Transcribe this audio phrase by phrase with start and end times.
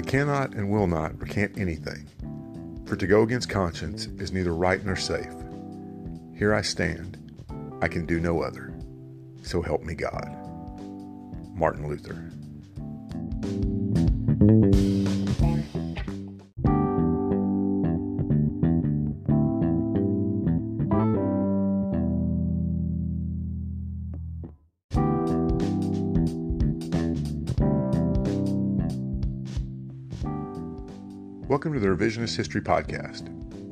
[0.00, 2.06] cannot and will not recant anything,
[2.86, 5.32] for to go against conscience is neither right nor safe.
[6.34, 7.16] Here I stand,
[7.80, 8.72] I can do no other.
[9.42, 10.28] So help me God.
[11.54, 12.30] Martin Luther.
[31.48, 33.26] Welcome to the Revisionist History Podcast,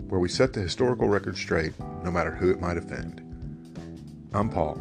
[0.08, 3.20] where we set the historical record straight no matter who it might offend.
[4.32, 4.76] I'm Paul,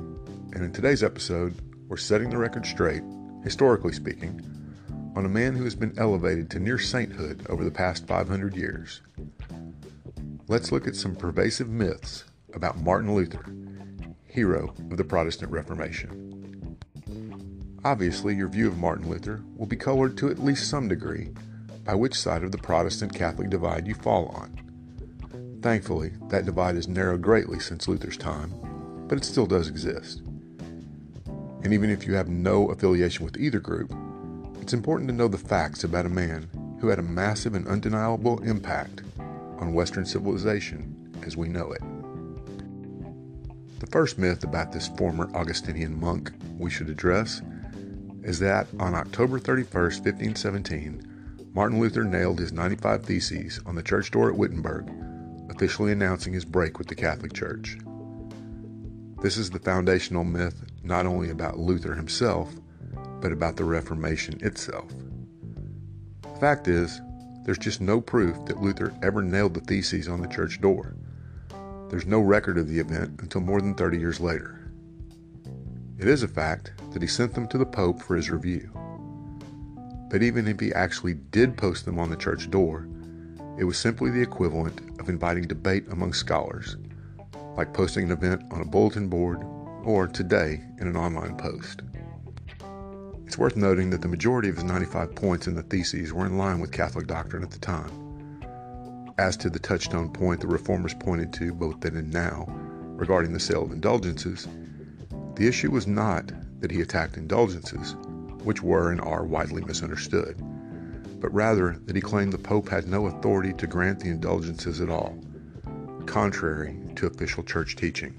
[0.53, 3.03] and in today's episode, we're setting the record straight,
[3.43, 4.39] historically speaking,
[5.13, 9.01] on a man who has been elevated to near sainthood over the past 500 years.
[10.47, 13.43] Let's look at some pervasive myths about Martin Luther,
[14.25, 16.77] hero of the Protestant Reformation.
[17.83, 21.31] Obviously, your view of Martin Luther will be colored to at least some degree
[21.85, 25.59] by which side of the Protestant Catholic divide you fall on.
[25.61, 28.53] Thankfully, that divide has narrowed greatly since Luther's time,
[29.07, 30.21] but it still does exist.
[31.63, 33.95] And even if you have no affiliation with either group,
[34.61, 38.41] it's important to know the facts about a man who had a massive and undeniable
[38.43, 39.01] impact
[39.59, 41.81] on Western civilization as we know it.
[43.79, 47.41] The first myth about this former Augustinian monk we should address
[48.23, 51.14] is that on October 31st, 1517,
[51.55, 54.91] Martin Luther nailed his 95 Theses on the church door at Wittenberg,
[55.49, 57.77] officially announcing his break with the Catholic Church.
[59.21, 62.53] This is the foundational myth not only about Luther himself,
[63.21, 64.91] but about the Reformation itself.
[66.23, 66.99] The fact is,
[67.45, 70.93] there's just no proof that Luther ever nailed the Theses on the church door.
[71.89, 74.73] There's no record of the event until more than 30 years later.
[75.97, 78.69] It is a fact that he sent them to the Pope for his review.
[80.09, 82.87] But even if he actually did post them on the church door,
[83.57, 86.77] it was simply the equivalent of inviting debate among scholars,
[87.55, 89.41] like posting an event on a bulletin board
[89.83, 91.81] or today in an online post.
[93.25, 96.37] It's worth noting that the majority of his 95 points in the theses were in
[96.37, 97.91] line with Catholic doctrine at the time.
[99.17, 102.45] As to the touchstone point the reformers pointed to both then and now
[102.97, 104.47] regarding the sale of indulgences,
[105.35, 107.95] the issue was not that he attacked indulgences,
[108.45, 110.37] which were and are widely misunderstood,
[111.19, 114.89] but rather that he claimed the Pope had no authority to grant the indulgences at
[114.89, 115.17] all,
[116.05, 118.13] contrary to official church teaching.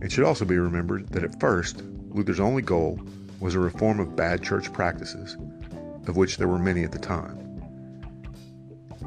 [0.00, 3.00] It should also be remembered that at first, Luther's only goal
[3.40, 5.36] was a reform of bad church practices,
[6.06, 7.38] of which there were many at the time.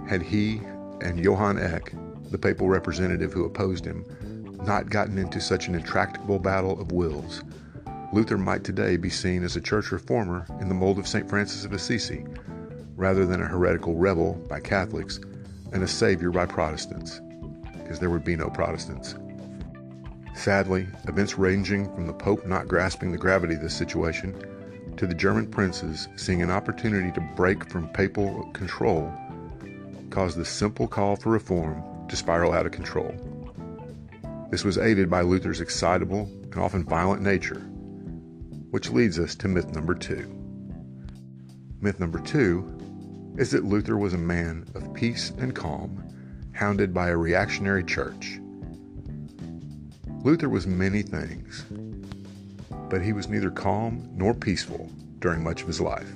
[0.08, 0.62] Had he
[1.02, 1.94] and Johann Eck,
[2.32, 4.06] the papal representative who opposed him,
[4.66, 7.44] not gotten into such an intractable battle of wills,
[8.16, 11.30] Luther might today be seen as a church reformer in the mold of St.
[11.30, 12.24] Francis of Assisi,
[12.96, 15.20] rather than a heretical rebel by Catholics
[15.74, 17.20] and a savior by Protestants,
[17.74, 19.16] because there would be no Protestants.
[20.34, 24.34] Sadly, events ranging from the Pope not grasping the gravity of this situation
[24.96, 29.14] to the German princes seeing an opportunity to break from papal control
[30.10, 33.14] caused the simple call for reform to spiral out of control.
[34.52, 37.70] This was aided by Luther's excitable and often violent nature
[38.76, 40.28] which leads us to myth number two.
[41.80, 46.04] Myth number two is that Luther was a man of peace and calm,
[46.52, 48.38] hounded by a reactionary church.
[50.26, 51.64] Luther was many things,
[52.90, 56.12] but he was neither calm nor peaceful during much of his life.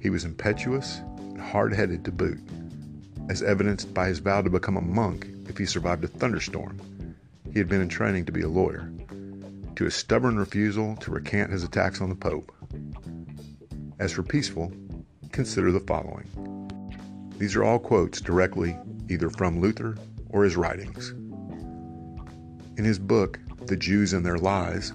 [0.00, 2.40] He was impetuous and hard headed to boot,
[3.28, 6.80] as evidenced by his vow to become a monk if he survived a thunderstorm.
[7.52, 8.92] He had been in training to be a lawyer
[9.76, 12.52] to his stubborn refusal to recant his attacks on the Pope.
[13.98, 14.72] As for peaceful,
[15.32, 16.26] consider the following.
[17.38, 18.76] These are all quotes directly
[19.08, 19.96] either from Luther
[20.28, 21.10] or his writings.
[22.76, 24.92] In his book, The Jews and Their Lies,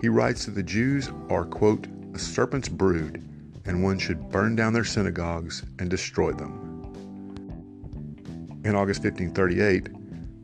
[0.00, 3.24] he writes that the Jews are, quote, a serpent's brood,
[3.64, 6.58] and one should burn down their synagogues and destroy them.
[8.64, 9.88] In August 1538,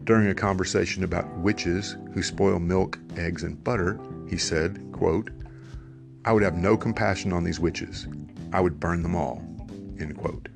[0.09, 5.29] during a conversation about witches who spoil milk, eggs, and butter, he said, quote,
[6.25, 8.09] I would have no compassion on these witches.
[8.51, 9.45] I would burn them all.
[10.01, 10.49] End quote.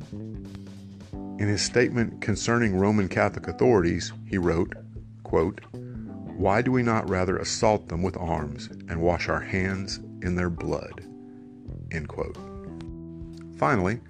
[1.12, 4.72] In his statement concerning Roman Catholic authorities, he wrote,
[5.22, 10.34] quote, Why do we not rather assault them with arms and wash our hands in
[10.34, 11.04] their blood?
[11.90, 12.38] End quote.
[13.58, 14.00] Finally,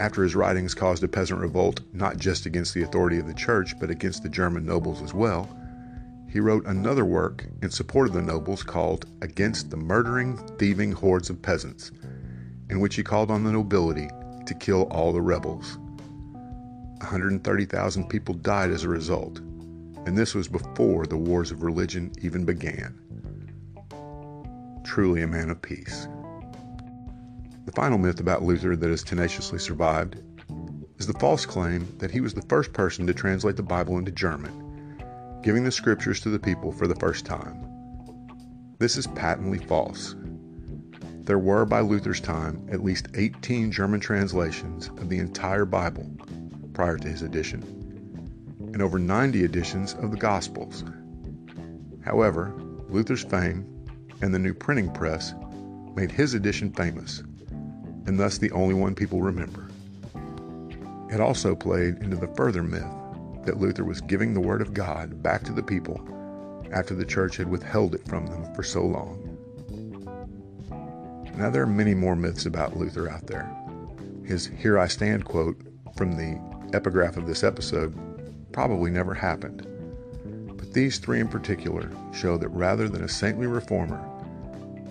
[0.00, 3.78] after his writings caused a peasant revolt not just against the authority of the church,
[3.78, 5.48] but against the German nobles as well,
[6.26, 11.28] he wrote another work in support of the nobles called Against the Murdering, Thieving Hordes
[11.28, 11.90] of Peasants,
[12.70, 14.08] in which he called on the nobility
[14.46, 15.76] to kill all the rebels.
[16.98, 19.38] 130,000 people died as a result,
[20.06, 22.98] and this was before the wars of religion even began.
[24.84, 26.08] Truly a man of peace.
[27.70, 30.20] The final myth about Luther that has tenaciously survived
[30.98, 34.10] is the false claim that he was the first person to translate the Bible into
[34.10, 34.98] German,
[35.44, 37.64] giving the scriptures to the people for the first time.
[38.80, 40.16] This is patently false.
[41.20, 46.10] There were, by Luther's time, at least 18 German translations of the entire Bible
[46.72, 47.62] prior to his edition,
[48.72, 50.82] and over 90 editions of the Gospels.
[52.04, 52.52] However,
[52.88, 53.64] Luther's fame
[54.22, 55.34] and the new printing press
[55.94, 57.22] made his edition famous,
[58.10, 59.68] and thus the only one people remember.
[61.14, 62.82] It also played into the further myth
[63.44, 66.00] that Luther was giving the Word of God back to the people
[66.72, 69.38] after the church had withheld it from them for so long.
[71.36, 73.48] Now, there are many more myths about Luther out there.
[74.24, 75.60] His Here I Stand quote
[75.96, 76.40] from the
[76.76, 77.94] epigraph of this episode
[78.50, 79.64] probably never happened.
[80.58, 84.04] But these three in particular show that rather than a saintly reformer,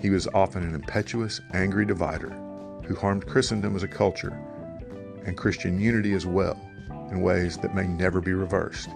[0.02, 2.34] he was often an impetuous, angry divider
[2.90, 4.36] who harmed Christendom as a culture
[5.24, 6.60] and Christian unity as well
[7.12, 8.90] in ways that may never be reversed.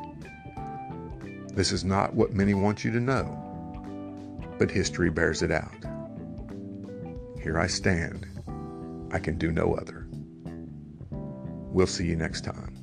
[1.53, 3.23] This is not what many want you to know,
[4.57, 5.85] but history bears it out.
[7.39, 8.25] Here I stand.
[9.11, 10.07] I can do no other.
[11.11, 12.82] We'll see you next time.